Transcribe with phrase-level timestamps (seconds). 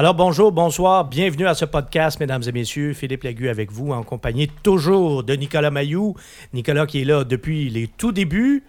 [0.00, 2.94] Alors bonjour, bonsoir, bienvenue à ce podcast, mesdames et messieurs.
[2.94, 6.14] Philippe Lagu avec vous, en compagnie toujours de Nicolas Mayou.
[6.54, 8.64] Nicolas qui est là depuis les tout débuts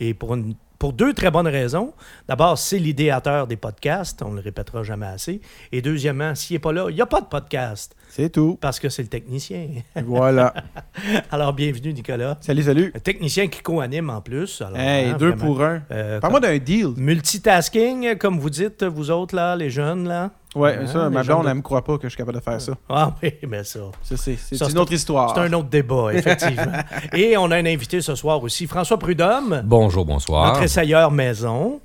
[0.00, 1.92] et pour, une- pour deux très bonnes raisons.
[2.28, 5.40] D'abord, c'est l'idéateur des podcasts, on ne le répétera jamais assez.
[5.70, 8.58] Et deuxièmement, s'il n'est pas là, il n'y a pas de podcast C'est tout.
[8.60, 9.64] parce que c'est le technicien.
[10.06, 10.52] Voilà.
[11.30, 12.36] Alors bienvenue Nicolas.
[12.40, 12.92] salut, salut.
[12.96, 14.60] Un technicien qui co-anime en plus.
[14.60, 15.44] Alors, Hey, hein, deux vraiment.
[15.44, 15.82] pour un.
[15.92, 16.94] Euh, Parle-moi d'un deal.
[16.96, 20.32] Multitasking, comme vous dites, vous autres, là, les jeunes, là.
[20.54, 22.42] Ouais, Hein, ça, ma blonde, de- elle me croit pas que je suis capable de
[22.42, 22.72] faire ça.
[22.88, 23.80] Ah oui, mais ça.
[24.02, 24.36] Ça, c'est
[24.70, 25.34] une autre histoire.
[25.34, 26.72] C'est un autre débat, effectivement.
[27.12, 30.46] Et on a un invité ce soir aussi, François Prudhomme, Bonjour, bonsoir.
[30.48, 31.80] notre essayeur maison.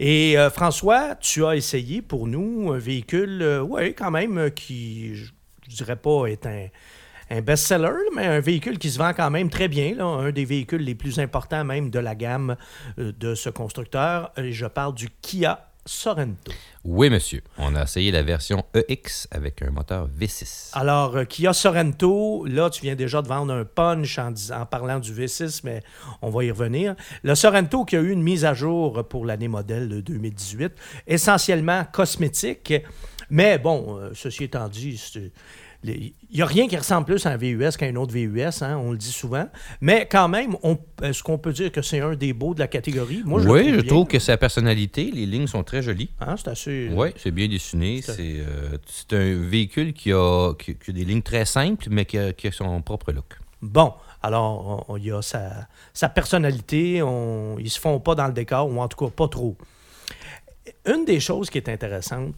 [0.00, 5.14] Et euh, François, tu as essayé pour nous un véhicule, oui, quand même, euh, qui,
[5.14, 5.30] je
[5.70, 6.66] je dirais pas, est un,
[7.30, 9.94] un best-seller, mais un véhicule qui se vend quand même très bien.
[9.94, 12.56] Là, un des véhicules les plus importants même de la gamme
[12.98, 14.32] euh, de ce constructeur.
[14.38, 16.52] Et je parle du Kia Sorento.
[16.84, 17.42] Oui, monsieur.
[17.56, 20.70] On a essayé la version EX avec un moteur V6.
[20.74, 24.66] Alors, euh, Kia Sorento, là, tu viens déjà de vendre un punch en, dis- en
[24.66, 25.82] parlant du V6, mais
[26.22, 26.94] on va y revenir.
[27.22, 30.72] Le Sorento qui a eu une mise à jour pour l'année modèle de 2018,
[31.06, 32.72] essentiellement cosmétique.
[33.30, 35.32] Mais bon, euh, ceci étant dit, c'est-
[35.84, 38.76] il n'y a rien qui ressemble plus à un VUS qu'à un autre VUS, hein,
[38.78, 39.46] on le dit souvent.
[39.80, 40.56] Mais quand même,
[41.02, 43.22] est-ce qu'on peut dire que c'est un des beaux de la catégorie?
[43.24, 43.82] Moi, le oui, je bien.
[43.84, 46.10] trouve que sa personnalité, les lignes sont très jolies.
[46.20, 46.90] Hein, c'est assez...
[46.92, 48.02] Oui, c'est bien dessiné.
[48.02, 48.14] C'est-
[48.86, 52.18] C'est euh, un véhicule qui a, qui, qui a des lignes très simples, mais qui
[52.18, 53.38] a, qui a son propre look.
[53.62, 58.32] Bon, alors, il y a sa, sa personnalité, on, ils se font pas dans le
[58.32, 59.56] décor, ou en tout cas pas trop.
[60.86, 62.34] Une des choses qui est intéressante,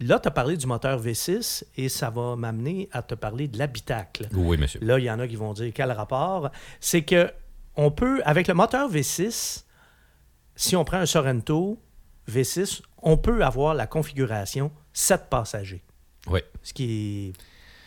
[0.00, 3.58] là, tu as parlé du moteur V6 et ça va m'amener à te parler de
[3.58, 4.28] l'habitacle.
[4.32, 4.80] Oui, monsieur.
[4.82, 6.50] Là, il y en a qui vont dire quel rapport?
[6.80, 7.30] C'est que
[7.76, 9.64] on peut, avec le moteur V6,
[10.54, 11.78] si on prend un Sorento
[12.30, 15.82] V6, on peut avoir la configuration 7 passagers
[16.28, 16.40] Oui.
[16.62, 17.32] ce qui est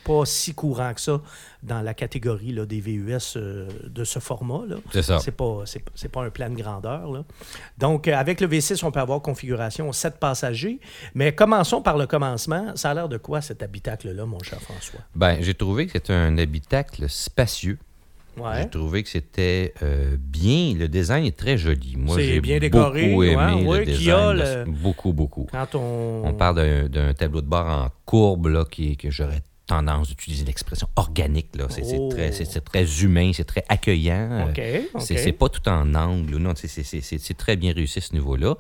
[0.04, 1.22] pas si courant que ça
[1.62, 4.62] dans la catégorie là, des VUS euh, de ce format.
[4.92, 5.20] C'est ça.
[5.20, 7.12] C'est pas, c'est, c'est pas un plan de grandeur.
[7.12, 7.24] là.
[7.78, 10.80] Donc, euh, avec le V6, on peut avoir configuration 7 passagers.
[11.16, 12.76] Mais commençons par le commencement.
[12.76, 15.02] Ça a l'air de quoi cet habitacle-là, mon cher François?
[15.16, 17.78] Ben, j'ai trouvé que c'était un habitacle spacieux.
[18.38, 18.62] Ouais.
[18.62, 20.74] J'ai trouvé que c'était euh, bien.
[20.78, 21.96] Le design est très joli.
[21.98, 24.40] Moi, C'est j'ai bien décoré, beaucoup aimé ouais, le ouais, design.
[24.40, 25.48] a le- Beaucoup, beaucoup.
[25.52, 26.22] Quand on.
[26.26, 30.88] On parle d'un- tableau de bord en courbe là, qui, que j'aurais tendance d'utiliser l'expression
[30.96, 31.56] organique.
[31.56, 31.68] là.
[31.70, 32.10] C'est c'est Oh.
[32.10, 32.32] très,
[32.62, 34.30] très humain, c'est très accueillant.
[34.32, 35.02] Euh, OK.
[35.02, 36.38] C'est c'est pas tout en angle.
[36.38, 38.56] Non, c'est- très bien réussi à ce niveau-là.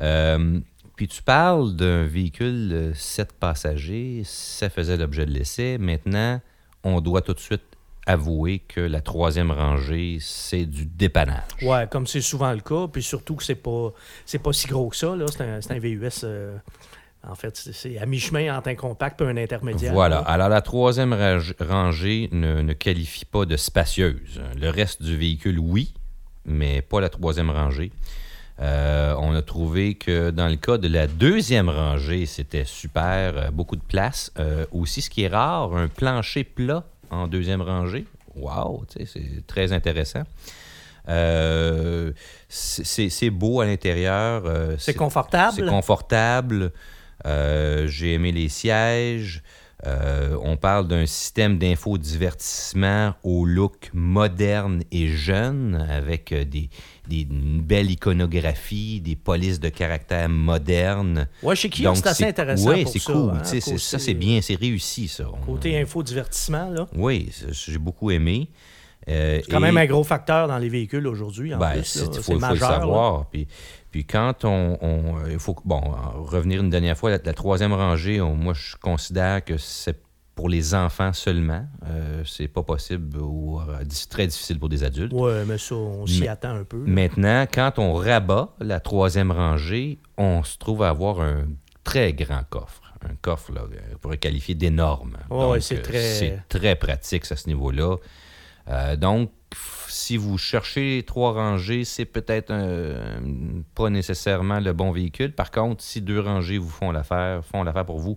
[0.00, 0.60] Euh,
[0.96, 5.78] puis tu parles d'un véhicule euh, 7 passagers, ça faisait l'objet de l'essai.
[5.78, 6.40] Maintenant,
[6.84, 7.62] on doit tout de suite
[8.06, 11.44] avouer que la troisième rangée, c'est du dépannage.
[11.62, 13.92] Ouais, comme c'est souvent le cas, puis surtout que c'est pas
[14.26, 15.14] c'est pas si gros que ça.
[15.14, 15.26] Là.
[15.28, 16.10] C'est, un, c'est un VUS.
[16.24, 16.56] euh,
[17.28, 19.92] en fait, c'est, à mi-chemin entre un compact et un intermédiaire.
[19.92, 20.16] Voilà.
[20.16, 20.22] là.
[20.22, 24.40] Alors, la troisième rang- rangée ne, ne qualifie pas de spacieuse.
[24.60, 25.94] Le reste du véhicule, oui,
[26.44, 27.92] mais pas la troisième rangée.
[28.60, 33.50] Euh, on a trouvé que dans le cas de la deuxième rangée, c'était super, euh,
[33.50, 34.30] beaucoup de place.
[34.38, 38.04] Euh, aussi, ce qui est rare, un plancher plat en deuxième rangée.
[38.34, 40.22] Wow, c'est très intéressant.
[42.48, 44.42] C'est beau à l'intérieur.
[44.78, 45.54] C'est confortable.
[45.56, 46.72] c'est confortable.
[47.26, 49.42] Euh, J'ai aimé les sièges.
[49.84, 56.70] Euh, on parle d'un système d'infodivertissement au look moderne et jeune, avec euh, des,
[57.08, 61.26] des- une belle iconographie, des polices de caractère modernes.
[61.42, 62.70] Ouais, chez Donc, c'est assez intéressant.
[62.70, 63.32] Oui, c'est cool.
[63.34, 65.24] hein, côté- ça, c'est bien, c'est réussi, ça.
[65.44, 66.86] Côté infodivertissement, là.
[66.94, 68.48] Oui, j'ai beaucoup aimé.
[69.08, 71.54] Euh, C'est quand et- même un gros facteur dans les véhicules aujourd'hui.
[71.54, 73.26] En ben, c'est- faut, le savoir.
[73.30, 73.48] Puis,
[73.90, 77.34] puis quand on, on- euh, il faut bon en revenir une dernière fois, la, la
[77.34, 80.00] troisième rangée, on- moi je considère que c'est
[80.34, 81.66] pour les enfants seulement.
[81.86, 85.12] Euh, c'est pas possible ou euh, très difficile pour des adultes.
[85.12, 86.78] Ouais, mais ça, on s'y attend un peu.
[86.78, 86.84] là.
[86.86, 91.44] Maintenant, quand on rabat la troisième rangée, on se trouve à avoir un
[91.84, 92.80] très grand coffre.
[93.04, 93.62] Un coffre, là,
[93.92, 95.16] on pourrait qualifier d'énorme.
[95.28, 97.96] Ouais, c'est très- c'est très pratique à ce niveau-là.
[98.68, 99.30] Euh, donc,
[99.88, 105.32] si vous cherchez trois rangées, c'est peut-être un- pas nécessairement le bon véhicule.
[105.32, 108.14] Par contre, si deux rangées vous font l'affaire, font l'affaire pour vous,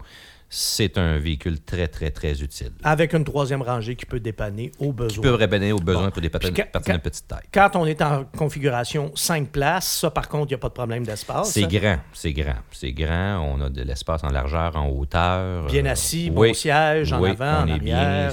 [0.48, 2.72] c'est un véhicule très, très, très utile.
[2.84, 5.16] Avec une troisième rangée qui peut dépanner au besoin.
[5.24, 6.12] Qui peut répéter aux besoins Bon.
[6.12, 7.40] pour des patins, de petite taille.
[7.52, 10.74] Quand on est en configuration 5 places, ça, par contre, il n'y a pas de
[10.74, 11.52] problème d'espace.
[11.52, 13.40] C'est grand, c'est grand, c'est grand.
[13.42, 15.66] On a de l'espace en largeur, en hauteur.
[15.66, 17.98] Bien Euh, assis, oui, bon siège, en oui, avant, on en est bien.
[18.00, 18.30] euh,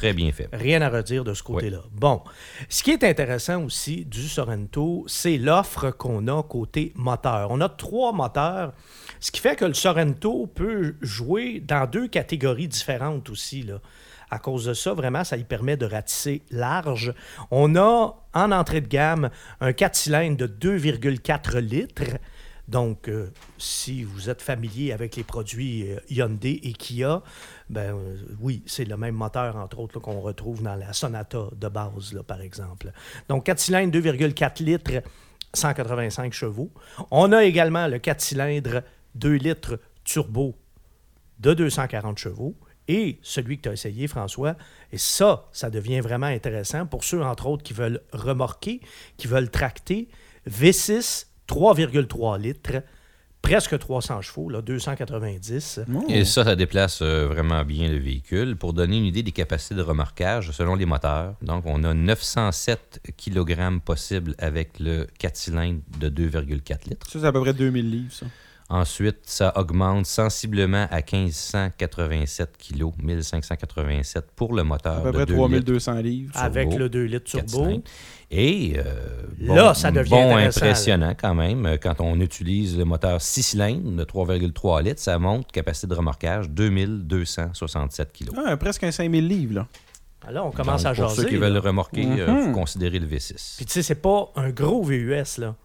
[0.00, 0.48] Très bien fait.
[0.54, 1.82] Rien à redire de ce côté-là.
[1.92, 2.22] Bon,
[2.70, 7.48] ce qui est intéressant aussi du Sorento, c'est l'offre qu'on a côté moteur.
[7.50, 8.72] On a trois moteurs,
[9.20, 13.60] ce qui fait que le Sorento peut jouer dans deux catégories différentes aussi.
[13.60, 13.82] Là.
[14.30, 17.12] À cause de ça, vraiment, ça lui permet de ratisser large.
[17.50, 19.28] On a en entrée de gamme
[19.60, 22.16] un 4 cylindres de 2,4 litres.
[22.70, 27.20] Donc, euh, si vous êtes familier avec les produits euh, Hyundai et Kia,
[27.68, 31.68] ben euh, oui, c'est le même moteur, entre autres, qu'on retrouve dans la Sonata de
[31.68, 32.92] base, là, par exemple.
[33.28, 35.02] Donc, 4 cylindres, 2,4 litres,
[35.52, 36.70] 185 chevaux.
[37.10, 38.82] On a également le 4 cylindres,
[39.16, 40.54] 2 litres turbo
[41.40, 42.54] de 240 chevaux
[42.86, 44.54] et celui que tu as essayé, François.
[44.92, 48.80] Et ça, ça devient vraiment intéressant pour ceux, entre autres, qui veulent remorquer,
[49.16, 50.08] qui veulent tracter.
[50.48, 52.82] V6, 3,3 litres,
[53.42, 55.80] presque 300 chevaux, là, 290.
[56.08, 58.56] Et ça, ça déplace euh, vraiment bien le véhicule.
[58.56, 63.00] Pour donner une idée des capacités de remorquage selon les moteurs, donc on a 907
[63.16, 67.10] kg possibles avec le 4 cylindres de 2,4 litres.
[67.10, 68.26] Ça, c'est à peu près 2000 livres, ça.
[68.72, 75.26] Ensuite, ça augmente sensiblement à 1587 kg, 1587 pour le moteur À peu de près
[75.26, 75.46] 2 litres.
[75.64, 76.32] 3200 livres.
[76.32, 77.82] turbo, Avec le 2 litres turbo.
[78.30, 78.84] Et euh,
[79.40, 81.66] Là, ça devient bon impressionnant quand même.
[81.66, 85.94] euh, Quand on utilise le moteur 6 cylindres de 3,3 litres, ça monte capacité de
[85.96, 88.28] remorquage 2267 kg.
[88.46, 89.66] Ah, presque un 5000 livres, là.
[90.24, 91.22] Ah, Là, on commence Donc, à Pour jaser.
[91.22, 91.48] ceux qui là.
[91.48, 92.52] veulent remorquer, il faut Mhm.
[92.52, 93.56] considérer le V6.
[93.56, 95.56] Puis tu sais, c'est pas un gros VUS, là.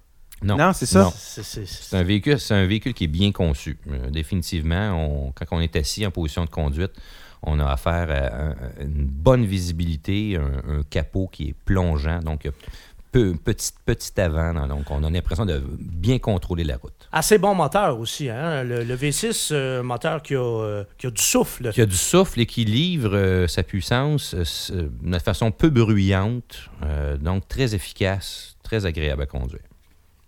[0.45, 1.11] Non, Non, c'est ça?
[1.15, 3.77] C'est- un véhicule, c'est un véhicule qui est bien conçu.
[3.89, 6.91] Euh, définitivement, on- quand on est assis en position de conduite,
[7.41, 12.19] on a affaire à, un- à une bonne visibilité, un, un capot qui est plongeant,
[12.19, 12.53] donc il y a
[13.11, 17.07] peu, petit, petit avant, donc on a l'impression de bien contrôler la route.
[17.13, 18.63] Assez bon moteur aussi, hein?
[18.63, 21.71] Le, le V6, euh, moteur qui a, euh, qui a du souffle.
[21.77, 27.15] Y a du souffle et qui livre euh, sa puissance de façon peu bruyante, euh,
[27.17, 29.61] donc très efficace, très agréable à conduire.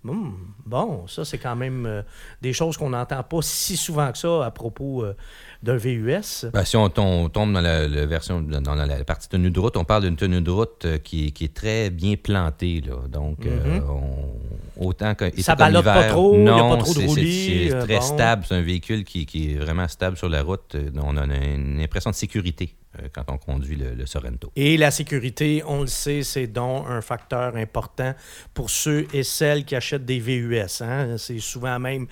[0.08, 2.02] Hum, bon, ça, c'est quand même euh,
[2.42, 5.16] des choses qu'on n'entend pas si souvent que ça à propos euh,
[5.64, 6.46] d'un VUS.
[6.54, 9.60] Ben, si on, tom- on tombe dans la, la version, dans, la partie tenue de
[9.60, 12.82] route, on parle d'une tenue de route euh, qui, est, qui est très bien plantée.
[12.82, 12.96] Là.
[13.10, 14.47] Donc, euh, on-
[14.80, 15.26] autant que.
[15.42, 18.02] Ça ballotte pas trop, il y a pas trop de roulis, C'est euh, très bon.
[18.02, 18.44] stable.
[18.48, 20.76] C'est un véhicule qui, qui est vraiment stable sur la route.
[20.76, 24.52] Euh, On a une impression de sécurité euh, quand on conduit le, le Sorento.
[24.56, 28.14] Et la sécurité, on le sait, c'est donc un facteur important
[28.54, 30.82] pour ceux et celles qui achètent des VUS.
[30.82, 31.16] hein.
[31.18, 32.08] C'est souvent même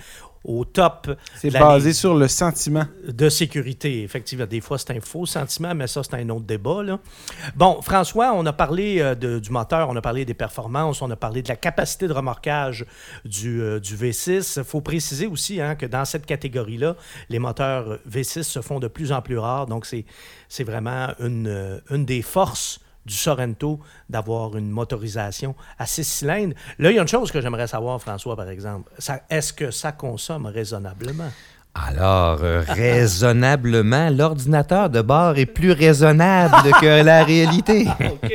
[0.45, 2.85] au top C'est basé sur le sentiment.
[3.07, 4.03] de sécurité.
[4.03, 6.83] Effectivement, des fois, c'est un faux sentiment, mais ça, c'est un autre débat.
[6.83, 6.99] là.
[7.55, 11.09] Bon, François, on a parlé euh, de- du moteur, on a parlé des performances, on
[11.11, 12.85] a parlé de la capacité de remorquage
[13.25, 14.59] du, euh, du V6.
[14.59, 16.95] Il faut préciser aussi hein, que dans cette catégorie-là,
[17.29, 19.65] les moteurs V6 se font de plus en plus rares.
[19.67, 20.05] Donc, c'est
[20.47, 23.79] c'est vraiment une, euh, une des forces du Sorento
[24.09, 26.55] d'avoir une motorisation à six cylindres.
[26.79, 28.91] Là, il y a une chose que j'aimerais savoir, François, par exemple.
[29.29, 31.31] Est-ce que ça consomme raisonnablement?
[31.77, 37.85] Alors, euh, raisonnablement, l'ordinateur de bord est plus raisonnable que la réalité.
[37.99, 38.33] OK.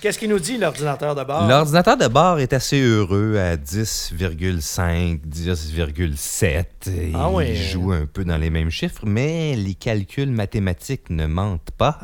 [0.00, 1.46] Qu'est-ce qu'il nous dit, l'ordinateur de bord?
[1.46, 6.64] L'ordinateur de bord est assez heureux à 10,5, 10,7.
[6.88, 7.28] Et Ah.
[7.44, 11.98] Il joue un peu dans les mêmes chiffres, mais les calculs mathématiques ne mentent pas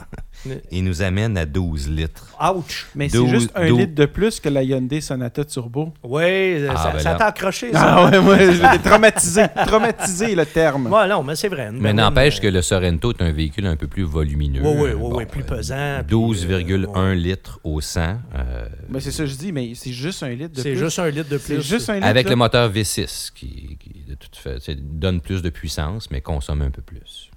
[0.70, 2.36] Et nous amènent à 12 litres.
[2.54, 2.86] Ouch!
[2.94, 5.94] Mais c'est juste un litre de plus que la Hyundai Sonata Turbo.
[6.02, 7.94] Oui, Ah, ça, ben ça t'a accroché, ça.
[7.96, 9.44] Ah ouais, moi, j'étais traumatisé.
[9.66, 10.92] traumatisé, le terme.
[10.92, 11.70] Ouais, non, mais c'est vrai.
[11.72, 14.60] Mais n'empêche euh, que le Sorento est un véhicule un peu plus volumineux.
[14.62, 17.14] Oui, oui, Euh, oui, bon, oui, plus euh, pesant, puis, 12,1 euh, ouais.
[17.16, 18.00] litres au 100.
[18.34, 20.78] euh, Mais c'est ça que je dis, mais c'est juste un litre de C'est plus.
[20.78, 21.66] juste un litre de C'est plus.
[21.66, 22.06] juste un litre.
[22.06, 26.20] avec le moteur V6 qui, qui, de toute fa- c'est- donne plus de puissance, mais
[26.20, 27.30] consomme un peu plus.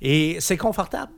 [0.00, 1.10] Et c'est confortable?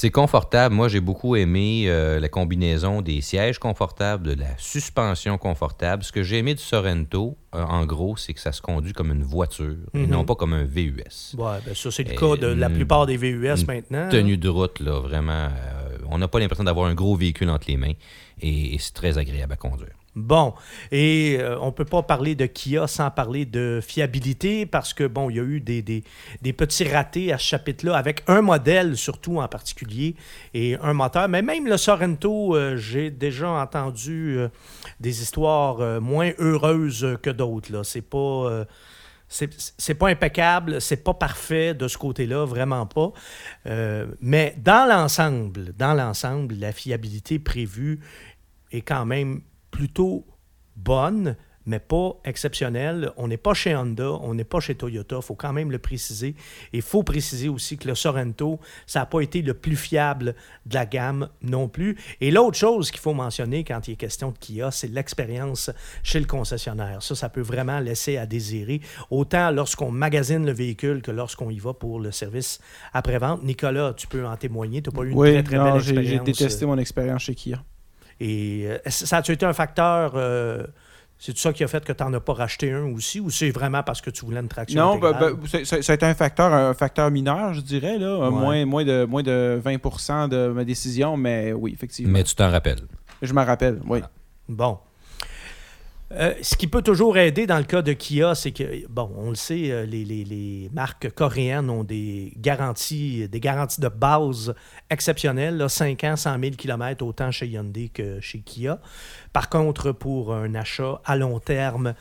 [0.00, 0.74] C'est confortable.
[0.74, 6.02] Moi, j'ai beaucoup aimé euh, la combinaison des sièges confortables, de la suspension confortable.
[6.04, 9.12] Ce que j'ai aimé du Sorento, euh, en gros, c'est que ça se conduit comme
[9.12, 10.06] une voiture et Mhm.
[10.10, 11.34] non pas comme un VUS.
[11.36, 14.08] Ouais, ben ça, c'est le cas de la plupart des VUS maintenant.
[14.08, 15.32] Tenue de route, là, vraiment.
[15.32, 17.92] euh, on n'a pas l'impression d'avoir un gros véhicule entre les mains
[18.40, 19.92] et, et c'est très agréable à conduire.
[20.16, 20.54] Bon,
[20.90, 25.06] et euh, on ne peut pas parler de Kia sans parler de fiabilité parce que,
[25.06, 29.38] bon, il y a eu des, petits ratés à ce chapitre-là avec un modèle surtout
[29.38, 30.16] en particulier
[30.52, 31.28] et un moteur.
[31.28, 34.48] Mais même le Sorento, euh, j'ai déjà entendu euh,
[34.98, 37.72] des histoires moins heureuses que d'autres.
[37.72, 37.84] là.
[37.84, 38.66] C'est pas.
[39.28, 43.12] c'est pas impeccable, c'est pas parfait de ce côté-là, vraiment pas.
[44.20, 48.00] Mais dans l'ensemble, dans l'ensemble, la fiabilité prévue
[48.72, 49.40] est quand même
[49.80, 50.26] plutôt
[50.76, 53.12] bonne, mais pas exceptionnel.
[53.16, 55.78] On n'est pas chez Honda, on n'est pas chez Toyota, il faut quand même le
[55.78, 56.34] préciser.
[56.74, 60.34] Et il faut préciser aussi que le Sorento, ça n'a pas été le plus fiable
[60.66, 61.96] de la gamme non plus.
[62.20, 65.70] Et l'autre chose qu'il faut mentionner quand il est question de Kia, c'est l'expérience
[66.02, 67.02] chez le concessionnaire.
[67.02, 71.58] Ça, ça peut vraiment laisser à désirer, autant lorsqu'on magasine le véhicule que lorsqu'on y
[71.58, 72.60] va pour le service
[72.92, 73.42] après-vente.
[73.44, 75.76] Nicolas, tu peux en témoigner, tu n'as pas eu une Oui, très, très non, belle
[75.76, 76.06] expérience.
[76.06, 77.64] j'ai détesté mon expérience chez Kia.
[78.20, 80.12] Et euh, ça a-tu été un facteur...
[80.14, 80.64] euh,
[81.22, 83.50] c'est ça qui a fait que tu n'en as pas racheté un aussi, ou c'est
[83.50, 87.10] vraiment parce que tu voulais une traction Non, ben, ben, été un facteur, un facteur
[87.10, 88.06] mineur, je dirais, là.
[88.06, 88.30] Euh, Ouais.
[88.30, 92.12] moins, moins, de, moins de 20% de ma décision, mais oui, effectivement.
[92.14, 92.80] Mais tu t'en rappelles.
[93.20, 94.00] Je m'en rappelle, oui.
[94.48, 94.78] Bon.
[96.12, 99.30] Euh, ce qui peut toujours aider dans le cas de Kia, c'est que, bon, on
[99.30, 104.52] le sait, euh, les, marques coréennes ont des garanties, des garanties de base
[104.90, 108.80] exceptionnelles, là, 5 ans, 100 000 km, autant chez Hyundai que chez Kia.
[109.32, 111.94] Par contre, pour un achat à long terme,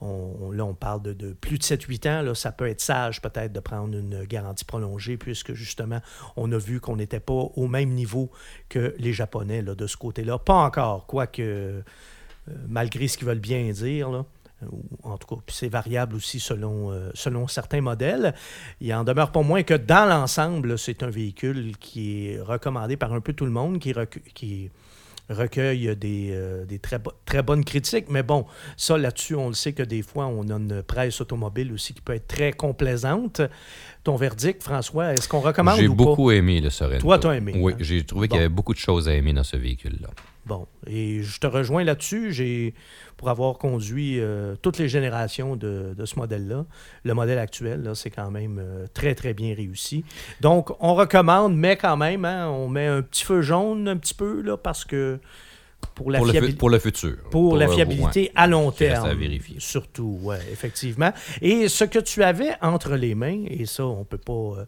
[0.00, 2.22] là, on parle de, plus de 7-8 ans.
[2.22, 6.00] Là, ça peut être sage peut-être de prendre une garantie prolongée, puisque justement,
[6.36, 8.30] on a vu qu'on n'était pas au même niveau
[8.70, 10.38] que les Japonais de ce côté-là.
[10.38, 11.82] Pas encore, quoique,
[12.68, 14.10] malgré ce qu'ils veulent bien dire.
[14.10, 14.24] Là,
[14.70, 18.34] ou en tout cas, c'est variable aussi selon, euh, selon certains modèles.
[18.80, 23.12] Il en demeure pas moins que dans l'ensemble, c'est un véhicule qui est recommandé par
[23.14, 24.70] un peu tout le monde, qui, recu- qui
[25.30, 28.06] recueille des, euh, des très, bo- très bonnes critiques.
[28.10, 28.44] Mais bon,
[28.76, 32.00] ça là-dessus, on le sait que des fois, on a une presse automobile aussi qui
[32.02, 33.40] peut être très complaisante.
[34.02, 36.04] Ton verdict, François, est-ce qu'on recommande J'ai ou pas?
[36.04, 37.00] beaucoup aimé le Sorento.
[37.02, 37.76] Toi, t'as aimé, Oui, hein?
[37.80, 38.32] j'ai trouvé Bon.
[38.34, 40.08] qu'il y avait beaucoup de choses à aimer dans ce véhicule-là.
[40.46, 42.32] Bon, et je te rejoins là-dessus.
[42.32, 42.74] J'ai,
[43.18, 46.64] pour avoir conduit euh, toutes les générations de, de ce modèle-là,
[47.04, 50.02] le modèle actuel, là, c'est quand même euh, très, très bien réussi.
[50.40, 54.14] Donc, on recommande, mais quand même, hein, on met un petit feu jaune un petit
[54.14, 55.18] peu, là, parce que
[55.94, 56.58] pour la Pour le, fu- fiabilité.
[56.58, 57.16] pour le futur.
[57.30, 59.06] Pour la euh, fiabilité à long terme.
[59.06, 59.56] à vérifier.
[59.60, 61.12] Surtout, oui, effectivement.
[61.42, 64.66] Et ce que tu avais entre les mains, et ça, on peut pas.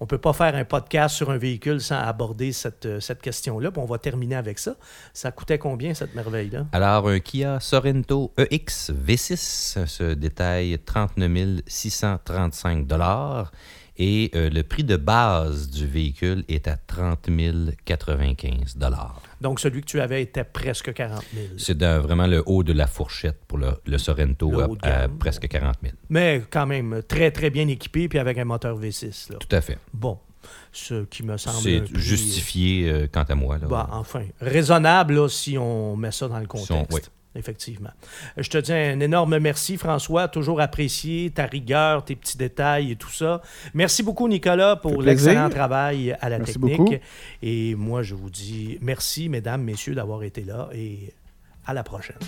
[0.00, 3.70] On peut pas faire un podcast sur un véhicule sans aborder cette, euh, cette question-là.
[3.76, 4.74] On va terminer avec ça.
[5.12, 6.66] Ça coûtait combien, cette merveille-là?
[6.72, 12.86] Alors, un Kia Sorento EX V6 se détaille 39 635
[13.96, 17.28] et euh, le prix de base du véhicule est à 30
[17.84, 18.76] 095
[19.40, 21.46] Donc, celui que tu avais était presque 40 000.
[21.58, 25.76] C'est vraiment le haut de la fourchette pour le, le Sorento Le à, presque 40
[25.82, 25.94] 000.
[26.10, 29.32] Mais quand même, très, très bien équipé, puis avec un moteur V6.
[29.32, 29.38] là.
[29.38, 29.78] Tout à fait.
[29.92, 30.18] Bon,
[30.72, 31.58] ce qui me semble.
[31.62, 33.58] C'est prix, justifié euh, quant à moi.
[33.58, 33.66] Là.
[33.68, 36.92] Bah, enfin, raisonnable là, si on met ça dans le Si on- contexte.
[36.92, 37.00] oui.
[37.36, 37.90] Effectivement.
[38.36, 40.28] Je te dis un énorme merci, François.
[40.28, 43.42] Toujours apprécié ta rigueur, tes petits détails et tout ça.
[43.74, 46.78] Merci beaucoup, Nicolas, pour l'excellent travail à la Merci technique.
[46.78, 46.94] beaucoup.
[47.42, 51.12] Et moi, je vous dis merci, mesdames, messieurs, d'avoir été là et
[51.66, 52.18] à la prochaine.